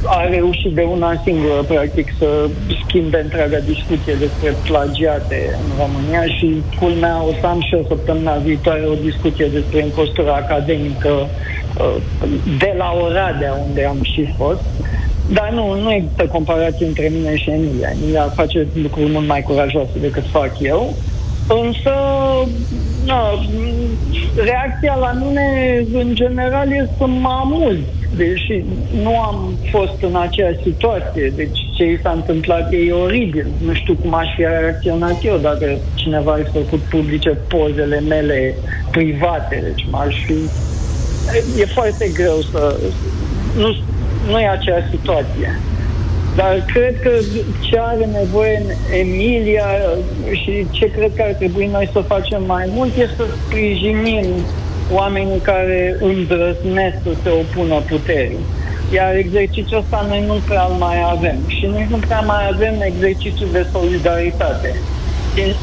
[0.04, 2.50] a reușit de una singură, practic, să
[2.84, 8.36] schimbe întreaga discuție despre plagiate în România și culmea o să am și o săptămâna
[8.36, 11.96] viitoare o discuție despre impostura academică uh,
[12.58, 14.62] de la Oradea, unde am și fost.
[15.30, 17.90] Dar nu, nu există comparație între mine și Emilia.
[18.02, 20.94] Emilia face lucruri mult mai curajoase decât fac eu.
[21.48, 21.94] Însă,
[23.06, 23.20] na,
[24.44, 25.46] reacția la mine,
[25.94, 27.76] în general, este să mă amuz
[28.18, 28.64] deși
[29.04, 33.48] nu am fost în aceeași situație, deci ce i s-a întâmplat e oribil.
[33.66, 38.56] Nu știu cum aș fi reacționat eu dacă cineva a făcut publice pozele mele
[38.92, 40.34] private, deci m-aș fi...
[41.62, 42.80] E foarte greu să...
[43.58, 43.76] Nu,
[44.30, 45.60] nu e aceeași situație.
[46.36, 47.10] Dar cred că
[47.62, 48.66] ce are nevoie
[49.00, 49.68] Emilia
[50.32, 54.26] și ce cred că ar trebui noi să facem mai mult este să sprijinim
[54.92, 58.46] oamenii care îndrăznesc să se opună puterii.
[58.94, 61.38] Iar exercițiul ăsta noi nu prea mai avem.
[61.48, 64.76] Și noi nu prea mai avem exercițiul de solidaritate.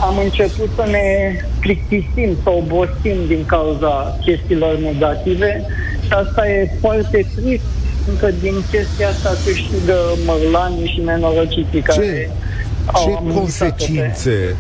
[0.00, 5.64] Am început să ne plictisim, să obosim din cauza chestiilor negative
[6.04, 7.62] și asta e foarte trist,
[8.08, 12.00] încă din chestia asta câștigă mărlanii și nenorociții care...
[12.00, 12.30] Ce
[13.35, 14.57] consecințe,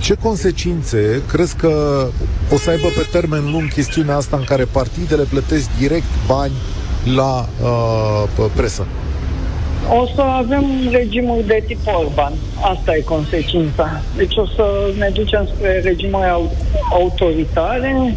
[0.00, 2.06] ce consecințe crezi că
[2.52, 6.52] o să aibă pe termen lung chestiunea asta în care partidele plătesc direct bani
[7.14, 8.86] la uh, presă?
[9.88, 12.32] O să avem regimul de tip Orban.
[12.60, 14.02] Asta e consecința.
[14.16, 16.50] Deci o să ne ducem spre regimuri
[16.92, 18.14] autoritare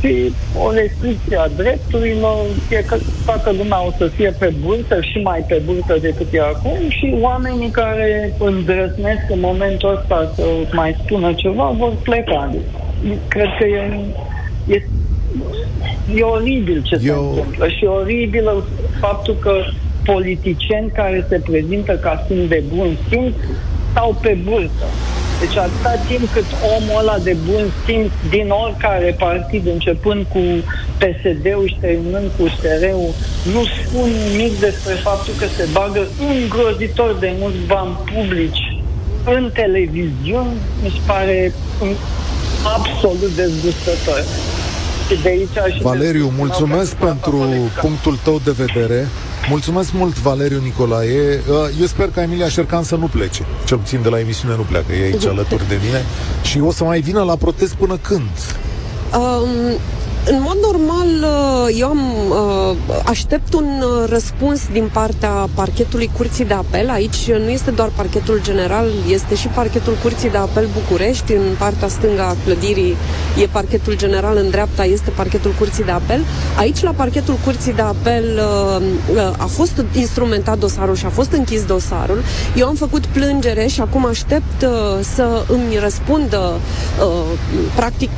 [0.00, 5.18] fi o restricție a drepturilor, fie că toată lumea o să fie pe burtă și
[5.18, 10.96] mai pe burtă decât e acum și oamenii care îndrăznesc în momentul ăsta să mai
[11.04, 12.50] spună ceva vor pleca.
[13.28, 14.00] Cred că e,
[14.66, 14.86] e,
[16.14, 17.14] e oribil ce Eu...
[17.14, 18.64] se întâmplă și e oribil
[19.00, 19.52] faptul că
[20.04, 23.34] politicieni care se prezintă ca fiind de bun simț
[23.90, 24.86] stau pe burtă
[25.42, 26.44] deci atâta timp cât
[26.76, 30.42] omul ăla de bun simț din oricare partid, începând cu
[31.00, 33.14] PSD-ul și terminând cu SR-ul,
[33.52, 38.64] nu spun nimic despre faptul că se bagă îngrozitor de mulți bani publici
[39.24, 41.54] în televiziuni, mi se pare
[42.76, 44.24] absolut dezgustător.
[45.22, 47.44] De aici Valeriu, mulțumesc pentru
[47.80, 49.08] punctul tău de vedere.
[49.48, 51.40] Mulțumesc mult, Valeriu Nicolae.
[51.48, 53.46] Uh, eu sper ca Emilia Șercan să nu plece.
[53.64, 54.92] Cel puțin de la emisiune nu pleacă.
[54.92, 56.04] E aici alături de mine.
[56.42, 58.30] Și o să mai vină la protest până când?
[59.14, 59.78] Um,
[60.26, 66.44] în mod normal, uh, eu am, uh, aștept un uh, răspuns din partea parchetului Curții
[66.44, 66.90] de Apel.
[66.90, 71.32] Aici nu este doar parchetul general, este și parchetul Curții de Apel București.
[71.32, 72.96] În partea stânga a clădirii
[73.42, 76.24] e parchetul general, în dreapta este parchetul Curții de Apel.
[76.58, 78.40] Aici, la parchetul Curții de Apel,
[79.36, 82.22] a fost instrumentat dosarul și a fost închis dosarul.
[82.56, 84.66] Eu am făcut plângere și acum aștept
[85.00, 86.52] să îmi răspundă,
[87.74, 88.10] practic,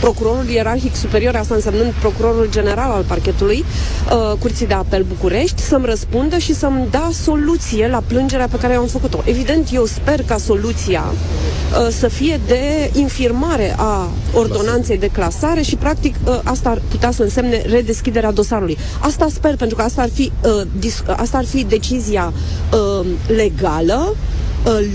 [0.00, 5.62] procurorul ierarhic superior superior, asta însemnând procurorul general al parchetului uh, Curții de Apel București,
[5.62, 9.22] să-mi răspundă și să-mi da soluție la plângerea pe care eu am făcut-o.
[9.24, 15.76] Evident, eu sper ca soluția uh, să fie de infirmare a ordonanței de clasare și,
[15.76, 18.78] practic, uh, asta ar putea să însemne redeschiderea dosarului.
[18.98, 22.32] Asta sper, pentru că asta ar fi, uh, dis- asta ar fi decizia
[22.72, 24.16] uh, legală uh,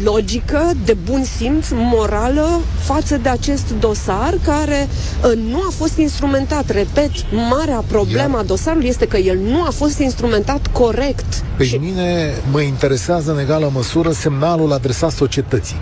[0.03, 4.87] logică, de bun simț, morală față de acest dosar care
[5.25, 6.69] uh, nu a fost instrumentat.
[6.69, 7.11] Repet,
[7.49, 11.43] marea problema a dosarului este că el nu a fost instrumentat corect.
[11.57, 11.75] Pe și...
[11.75, 15.75] mine mă interesează în egală măsură semnalul adresat societății.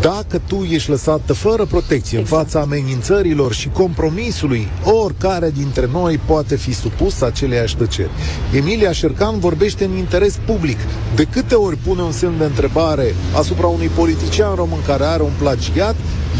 [0.00, 2.32] Dacă tu ești lăsată fără protecție exact.
[2.32, 8.10] în fața amenințărilor și compromisului, oricare dintre noi poate fi supus aceleiași tăceri.
[8.54, 10.78] Emilia Șercan vorbește în interes public.
[11.14, 15.32] De câte ori pune un semn de întrebare asupra unui politician român care are un
[15.38, 15.94] plagiat,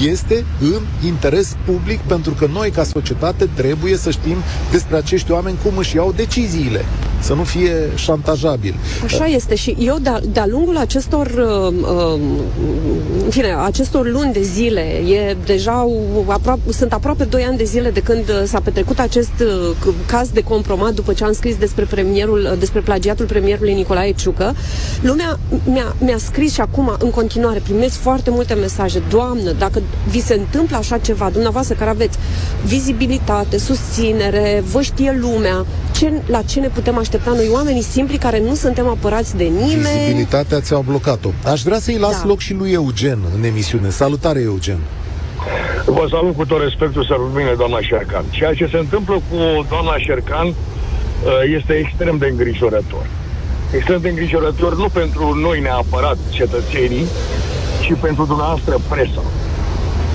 [0.08, 4.36] este în interes public pentru că noi ca societate trebuie să știm
[4.70, 6.84] despre acești oameni cum își iau deciziile
[7.26, 8.74] să nu fie șantajabil.
[9.04, 12.20] Așa este și eu de-a, de-a lungul acestor uh, uh,
[13.24, 15.86] în fine, acestor luni de zile e deja
[16.26, 20.28] aproape, sunt aproape 2 ani de zile de când uh, s-a petrecut acest uh, caz
[20.28, 24.54] de compromat după ce am scris despre premierul, uh, despre plagiatul premierului Nicolae Ciucă.
[25.00, 29.02] Lumea mi-a, mi-a scris și acum în continuare primesc foarte multe mesaje.
[29.10, 32.18] Doamnă, dacă vi se întâmplă așa ceva, dumneavoastră care aveți
[32.64, 38.40] vizibilitate, susținere, vă știe lumea, ce, la ce ne putem aștepta noi oamenii simpli care
[38.40, 39.98] nu suntem apărați de nimeni?
[39.98, 41.28] Vizibilitatea ți-au blocat-o.
[41.44, 42.26] Aș vrea să-i las da.
[42.26, 43.90] loc și lui Eugen în emisiune.
[43.90, 44.78] Salutare, Eugen!
[45.84, 48.24] Vă salut cu tot respectul, să bine, doamna Șercan.
[48.30, 50.54] Ceea ce se întâmplă cu doamna Șercan uh,
[51.56, 53.06] este extrem de îngrijorător.
[53.74, 57.06] Extrem de îngrijorător nu pentru noi neapărat cetățenii,
[57.82, 59.22] ci pentru dumneavoastră presa.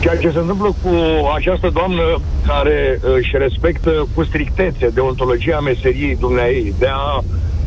[0.02, 0.96] Ceea ce se întâmplă cu
[1.36, 7.24] această doamnă care uh, își respectă cu strictețe deontologia meseriei dumneai de a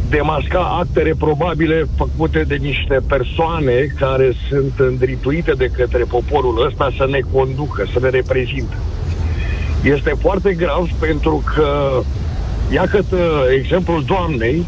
[0.08, 7.06] demasca acte reprobabile făcute de niște persoane care sunt îndrituite de către poporul ăsta să
[7.10, 8.76] ne conducă, să ne reprezintă.
[9.82, 12.00] Este foarte grav pentru că,
[12.72, 13.04] iată,
[13.58, 14.66] exemplul doamnei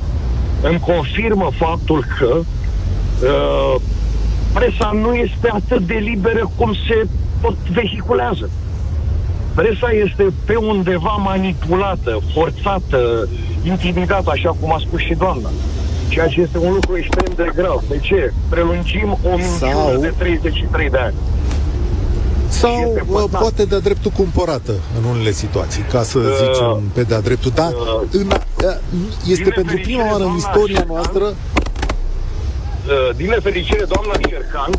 [0.62, 3.74] îmi confirmă faptul că uh,
[4.52, 7.07] presa nu este atât de liberă cum se
[7.40, 8.51] tot vehiculează.
[9.55, 13.29] Presa este pe undeva manipulată, forțată,
[13.62, 15.49] intimidată, așa cum a spus și doamna.
[16.09, 17.83] Ceea ce este un lucru extrem de grav.
[17.88, 18.33] De ce?
[18.49, 20.01] Prelungim o minciună Sau...
[20.01, 21.14] de 33 de ani.
[22.49, 27.51] Sau poate de-a dreptul cumpărată în unele situații, ca să uh, zicem pe de-a dreptul.
[27.55, 28.77] Dar uh, în, uh,
[29.27, 31.25] este pentru prima oară în istoria noastră...
[31.25, 34.70] Uh, din nefericire, doamna Șercan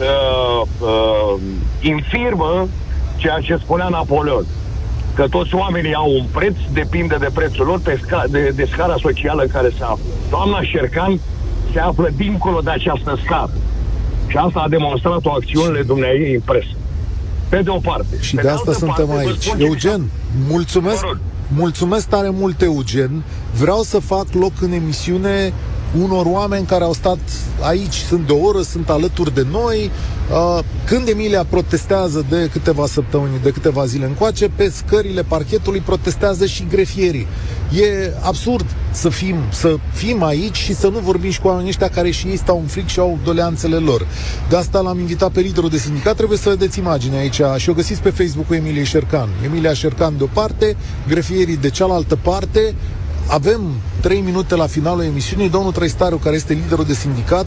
[0.00, 1.34] uh, uh,
[1.80, 2.68] infirmă
[3.16, 4.44] ceea ce spunea Napoleon.
[5.14, 8.94] Că toți oamenii au un preț, depinde de prețul lor, pe sca- de, de scara
[9.00, 10.04] socială în care se află.
[10.30, 11.20] Doamna Șercan
[11.72, 13.52] se află dincolo de această scară.
[14.26, 16.74] Și asta a demonstrat-o acțiunile dumneavoastră în presă.
[17.48, 18.16] Pe de o parte.
[18.20, 19.52] Și pe de, de asta suntem parte, aici.
[19.58, 20.10] Eugen,
[20.48, 21.04] mulțumesc,
[21.48, 23.22] mulțumesc tare mult, Eugen.
[23.60, 25.52] Vreau să fac loc în emisiune
[25.98, 27.18] unor oameni care au stat
[27.60, 29.90] aici, sunt de o oră, sunt alături de noi.
[30.30, 36.46] Uh, când Emilia protestează de câteva săptămâni, de câteva zile încoace, pe scările parchetului protestează
[36.46, 37.26] și grefierii.
[37.72, 41.88] E absurd să fim, să fim aici și să nu vorbim și cu oamenii ăștia
[41.88, 44.06] care și ei stau în fric și au doleanțele lor.
[44.48, 46.16] De asta l-am invitat pe liderul de sindicat.
[46.16, 49.28] Trebuie să vedeți imaginea aici și o găsiți pe Facebook-ul Emilia Șercan.
[49.44, 50.76] Emilia Șercan de o parte,
[51.08, 52.74] grefierii de cealaltă parte,
[53.30, 53.60] avem
[54.00, 55.48] 3 minute la finalul emisiunii.
[55.48, 57.46] Domnul Trăistaru, care este liderul de sindicat,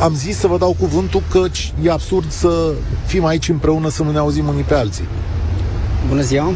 [0.00, 1.44] am zis să vă dau cuvântul că
[1.82, 2.72] e absurd să
[3.06, 5.04] fim aici împreună, să nu ne auzim unii pe alții.
[6.08, 6.52] Bună ziua!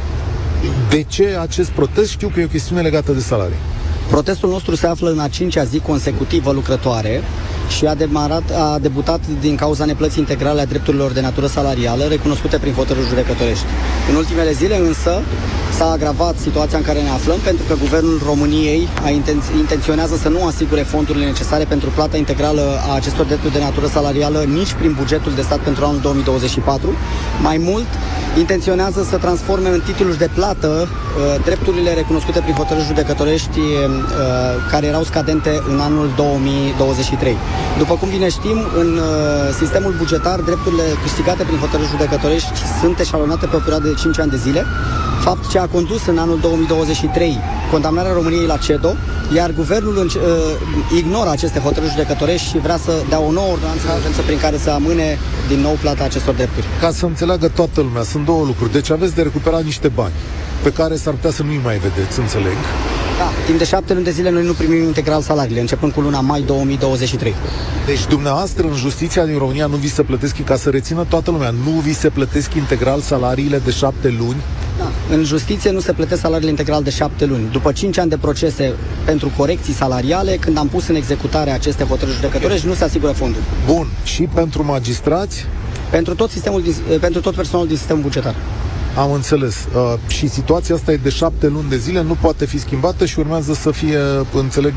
[0.91, 2.11] De ce acest protest?
[2.11, 3.57] Știu că e o chestiune legată de salarii.
[4.09, 7.23] Protestul nostru se află în a cincea zi consecutivă lucrătoare
[7.69, 12.59] și a, demarat, a debutat din cauza neplății integrale a drepturilor de natură salarială recunoscute
[12.59, 13.65] prin hotărâri judecătorești.
[14.11, 15.21] În ultimele zile însă
[15.77, 20.29] s-a agravat situația în care ne aflăm pentru că Guvernul României a inten- intenționează să
[20.29, 24.93] nu asigure fondurile necesare pentru plata integrală a acestor drepturi de natură salarială nici prin
[24.99, 26.89] bugetul de stat pentru anul 2024.
[27.43, 27.87] Mai mult,
[28.39, 33.87] intenționează să transforme în titluri de plată uh, drepturile recunoscute prin hotărâri judecătorești uh,
[34.71, 37.37] care erau scadente în anul 2023.
[37.79, 39.05] După cum bine știm, în uh,
[39.59, 44.31] sistemul bugetar, drepturile câștigate prin hotărâri judecătorești sunt eșalonate pe o perioadă de 5 ani
[44.31, 44.65] de zile,
[45.21, 47.39] fapt ce a condus în anul 2023
[47.71, 48.95] condamnarea României la CEDO,
[49.35, 50.13] iar guvernul uh,
[50.97, 54.57] ignoră aceste hotărâri judecătorești și vrea să dea o nouă ordonanță de urgență prin care
[54.59, 56.67] să amâne din nou plata acestor drepturi.
[56.81, 58.73] Ca să înțeleagă toată lumea, sunt două lucruri.
[58.73, 60.13] Deci aveți de recuperat niște bani
[60.63, 62.57] pe care s-ar putea să nu-i mai vedeți, înțeleg.
[63.19, 66.21] Da, timp de șapte luni de zile noi nu primim integral salariile, începând cu luna
[66.21, 67.35] mai 2023.
[67.87, 71.51] Deci dumneavoastră în justiția din România nu vi se plătesc, ca să rețină toată lumea,
[71.51, 74.41] nu vi se plătesc integral salariile de șapte luni?
[75.09, 77.49] Da, În justiție nu se plătesc salariile integral de șapte luni.
[77.53, 78.73] După cinci ani de procese
[79.05, 83.45] pentru corecții salariale, când am pus în executare aceste hotărâri judecătorești, nu se asigură fonduri.
[83.67, 83.87] Bun.
[84.05, 85.45] Și pentru magistrați?
[85.91, 86.63] Pentru tot, sistemul,
[87.01, 88.35] pentru tot personalul din sistemul bugetar.
[88.97, 89.55] Am înțeles.
[89.75, 93.19] Uh, și situația asta e de șapte luni de zile, nu poate fi schimbată și
[93.19, 93.99] urmează să fie,
[94.35, 94.75] înțeleg,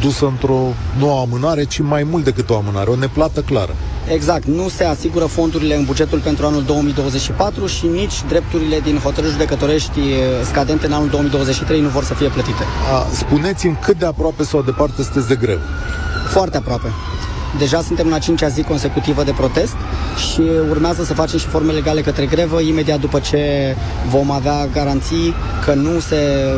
[0.00, 0.60] dusă într-o
[0.98, 3.74] nouă amânare, ci mai mult decât o amânare, o neplată clară.
[4.08, 9.32] Exact, nu se asigură fondurile în bugetul pentru anul 2024 și nici drepturile din hotărâri
[9.32, 10.06] judecătorești uh,
[10.44, 12.62] scadente în anul 2023 nu vor să fie plătite.
[12.92, 15.58] A, spuneți-mi cât de aproape sau departe sunteți de greu.
[16.28, 16.88] Foarte aproape.
[17.58, 19.74] Deja suntem în a cincea zi consecutivă de protest
[20.16, 23.38] și urmează să facem și forme legale către grevă imediat după ce
[24.10, 25.34] vom avea garanții
[25.64, 26.16] că nu se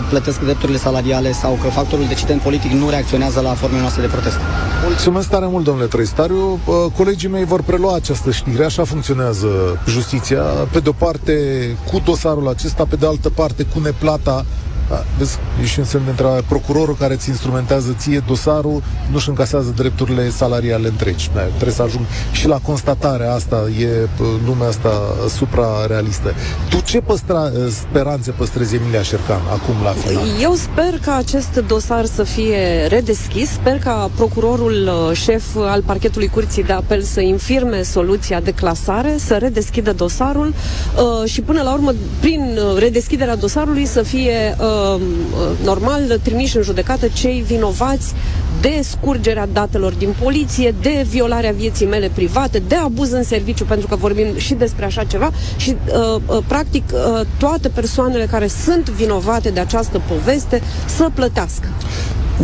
[0.09, 4.37] plătesc drepturile salariale sau că factorul decident politic nu reacționează la formele noastre de protest.
[4.85, 6.59] Mulțumesc tare mult, domnule Trăistariu.
[6.97, 9.49] Colegii mei vor prelua această știre, așa funcționează
[9.87, 10.43] justiția.
[10.43, 11.33] Pe de o parte
[11.93, 14.45] cu dosarul acesta, pe de altă parte cu neplata da,
[15.19, 20.31] vezi, e și un semn între procurorul care îți instrumentează ție dosarul, nu-și încasează drepturile
[20.31, 21.31] salariale întregi.
[21.35, 24.09] Da, trebuie să ajung și la constatarea asta, e
[24.47, 24.91] lumea asta
[25.29, 26.35] supra-realistă.
[26.69, 30.23] Tu ce păstra, speranțe păstrezi Emilia Șercan acum la final?
[30.41, 36.29] Eu sper ca acest dosar să fie redeschis, sper ca procurorul uh, șef al parchetului
[36.29, 41.73] Curții de Apel să infirme soluția de clasare, să redeschidă dosarul uh, și până la
[41.73, 44.74] urmă, prin uh, redeschiderea dosarului să fie uh, Uh,
[45.65, 48.13] normal trimiși în judecată cei vinovați
[48.61, 53.87] de scurgerea datelor din poliție, de violarea vieții mele private, de abuz în serviciu, pentru
[53.87, 58.89] că vorbim și despre așa ceva și, uh, uh, practic, uh, toate persoanele care sunt
[58.91, 61.69] vinovate de această poveste să plătească.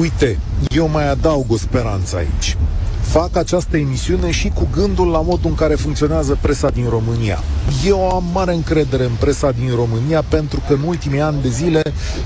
[0.01, 2.57] Uite, eu mai adaug o speranță aici
[3.11, 7.39] fac această emisiune și cu gândul la modul în care funcționează presa din România.
[7.87, 11.83] Eu am mare încredere în presa din România pentru că în ultimii ani de zile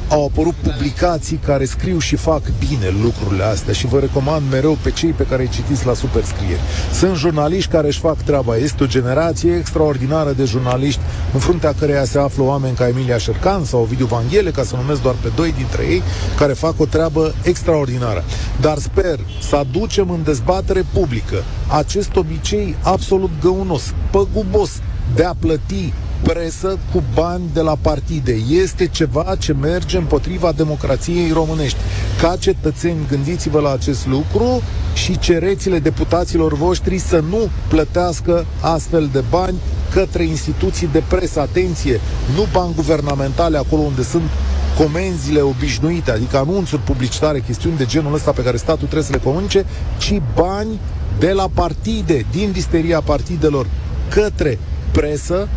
[0.08, 4.90] au apărut publicații care scriu și fac bine lucrurile astea și vă recomand mereu pe
[4.90, 6.60] cei pe care îi citiți la Superscrieri.
[6.92, 8.56] Sunt jurnaliști care își fac treaba.
[8.56, 11.00] Este o generație extraordinară de jurnaliști
[11.34, 15.02] în fruntea căreia se află oameni ca Emilia Șercan sau Ovidiu Vanghele, ca să numesc
[15.02, 16.02] doar pe doi dintre ei,
[16.38, 18.24] care fac o treabă extraordinară.
[18.60, 24.70] Dar sper să aducem în dezbatere dezbatere publică acest obicei absolut găunos, păgubos,
[25.14, 28.36] de a plăti presă cu bani de la partide.
[28.50, 31.78] Este ceva ce merge împotriva democrației românești.
[32.20, 34.62] Ca cetățeni, gândiți-vă la acest lucru
[34.94, 39.56] și cereți-le deputaților voștri să nu plătească astfel de bani
[39.92, 41.40] către instituții de presă.
[41.40, 42.00] Atenție,
[42.34, 44.30] nu bani guvernamentale acolo unde sunt
[44.78, 49.18] comenzile obișnuite, adică anunțuri publicitare, chestiuni de genul ăsta pe care statul trebuie să le
[49.24, 49.64] comunice,
[49.98, 50.80] ci bani
[51.18, 53.66] de la partide, din visteria partidelor
[54.10, 54.58] către
[54.92, 55.48] presă,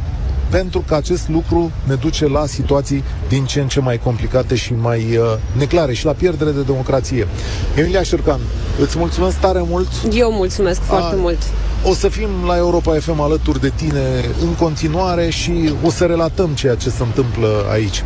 [0.50, 4.74] pentru că acest lucru ne duce la situații din ce în ce mai complicate și
[4.74, 5.24] mai uh,
[5.58, 7.28] neclare și la pierdere de democrație.
[7.76, 8.39] Emilia Șercan,
[8.82, 9.88] îți mulțumesc tare mult.
[10.12, 11.38] Eu mulțumesc A, foarte mult.
[11.84, 14.02] O să fim la Europa FM alături de tine
[14.41, 18.04] în continuare și o să relatăm ceea ce se întâmplă aici.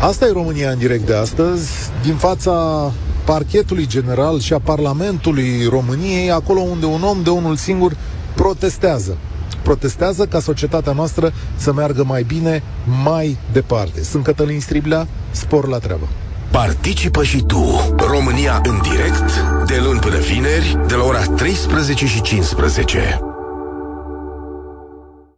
[0.00, 1.70] Asta e România în direct de astăzi,
[2.02, 2.92] din fața
[3.24, 7.96] parchetului general și a Parlamentului României, acolo unde un om de unul singur
[8.34, 9.16] protestează.
[9.62, 12.62] Protestează ca societatea noastră să meargă mai bine,
[13.04, 14.02] mai departe.
[14.02, 16.08] Sunt Cătălin Striblea, spor la treabă.
[16.50, 22.20] Participă și tu, România în direct, de luni până vineri, de la ora 13 și
[22.20, 23.29] 15.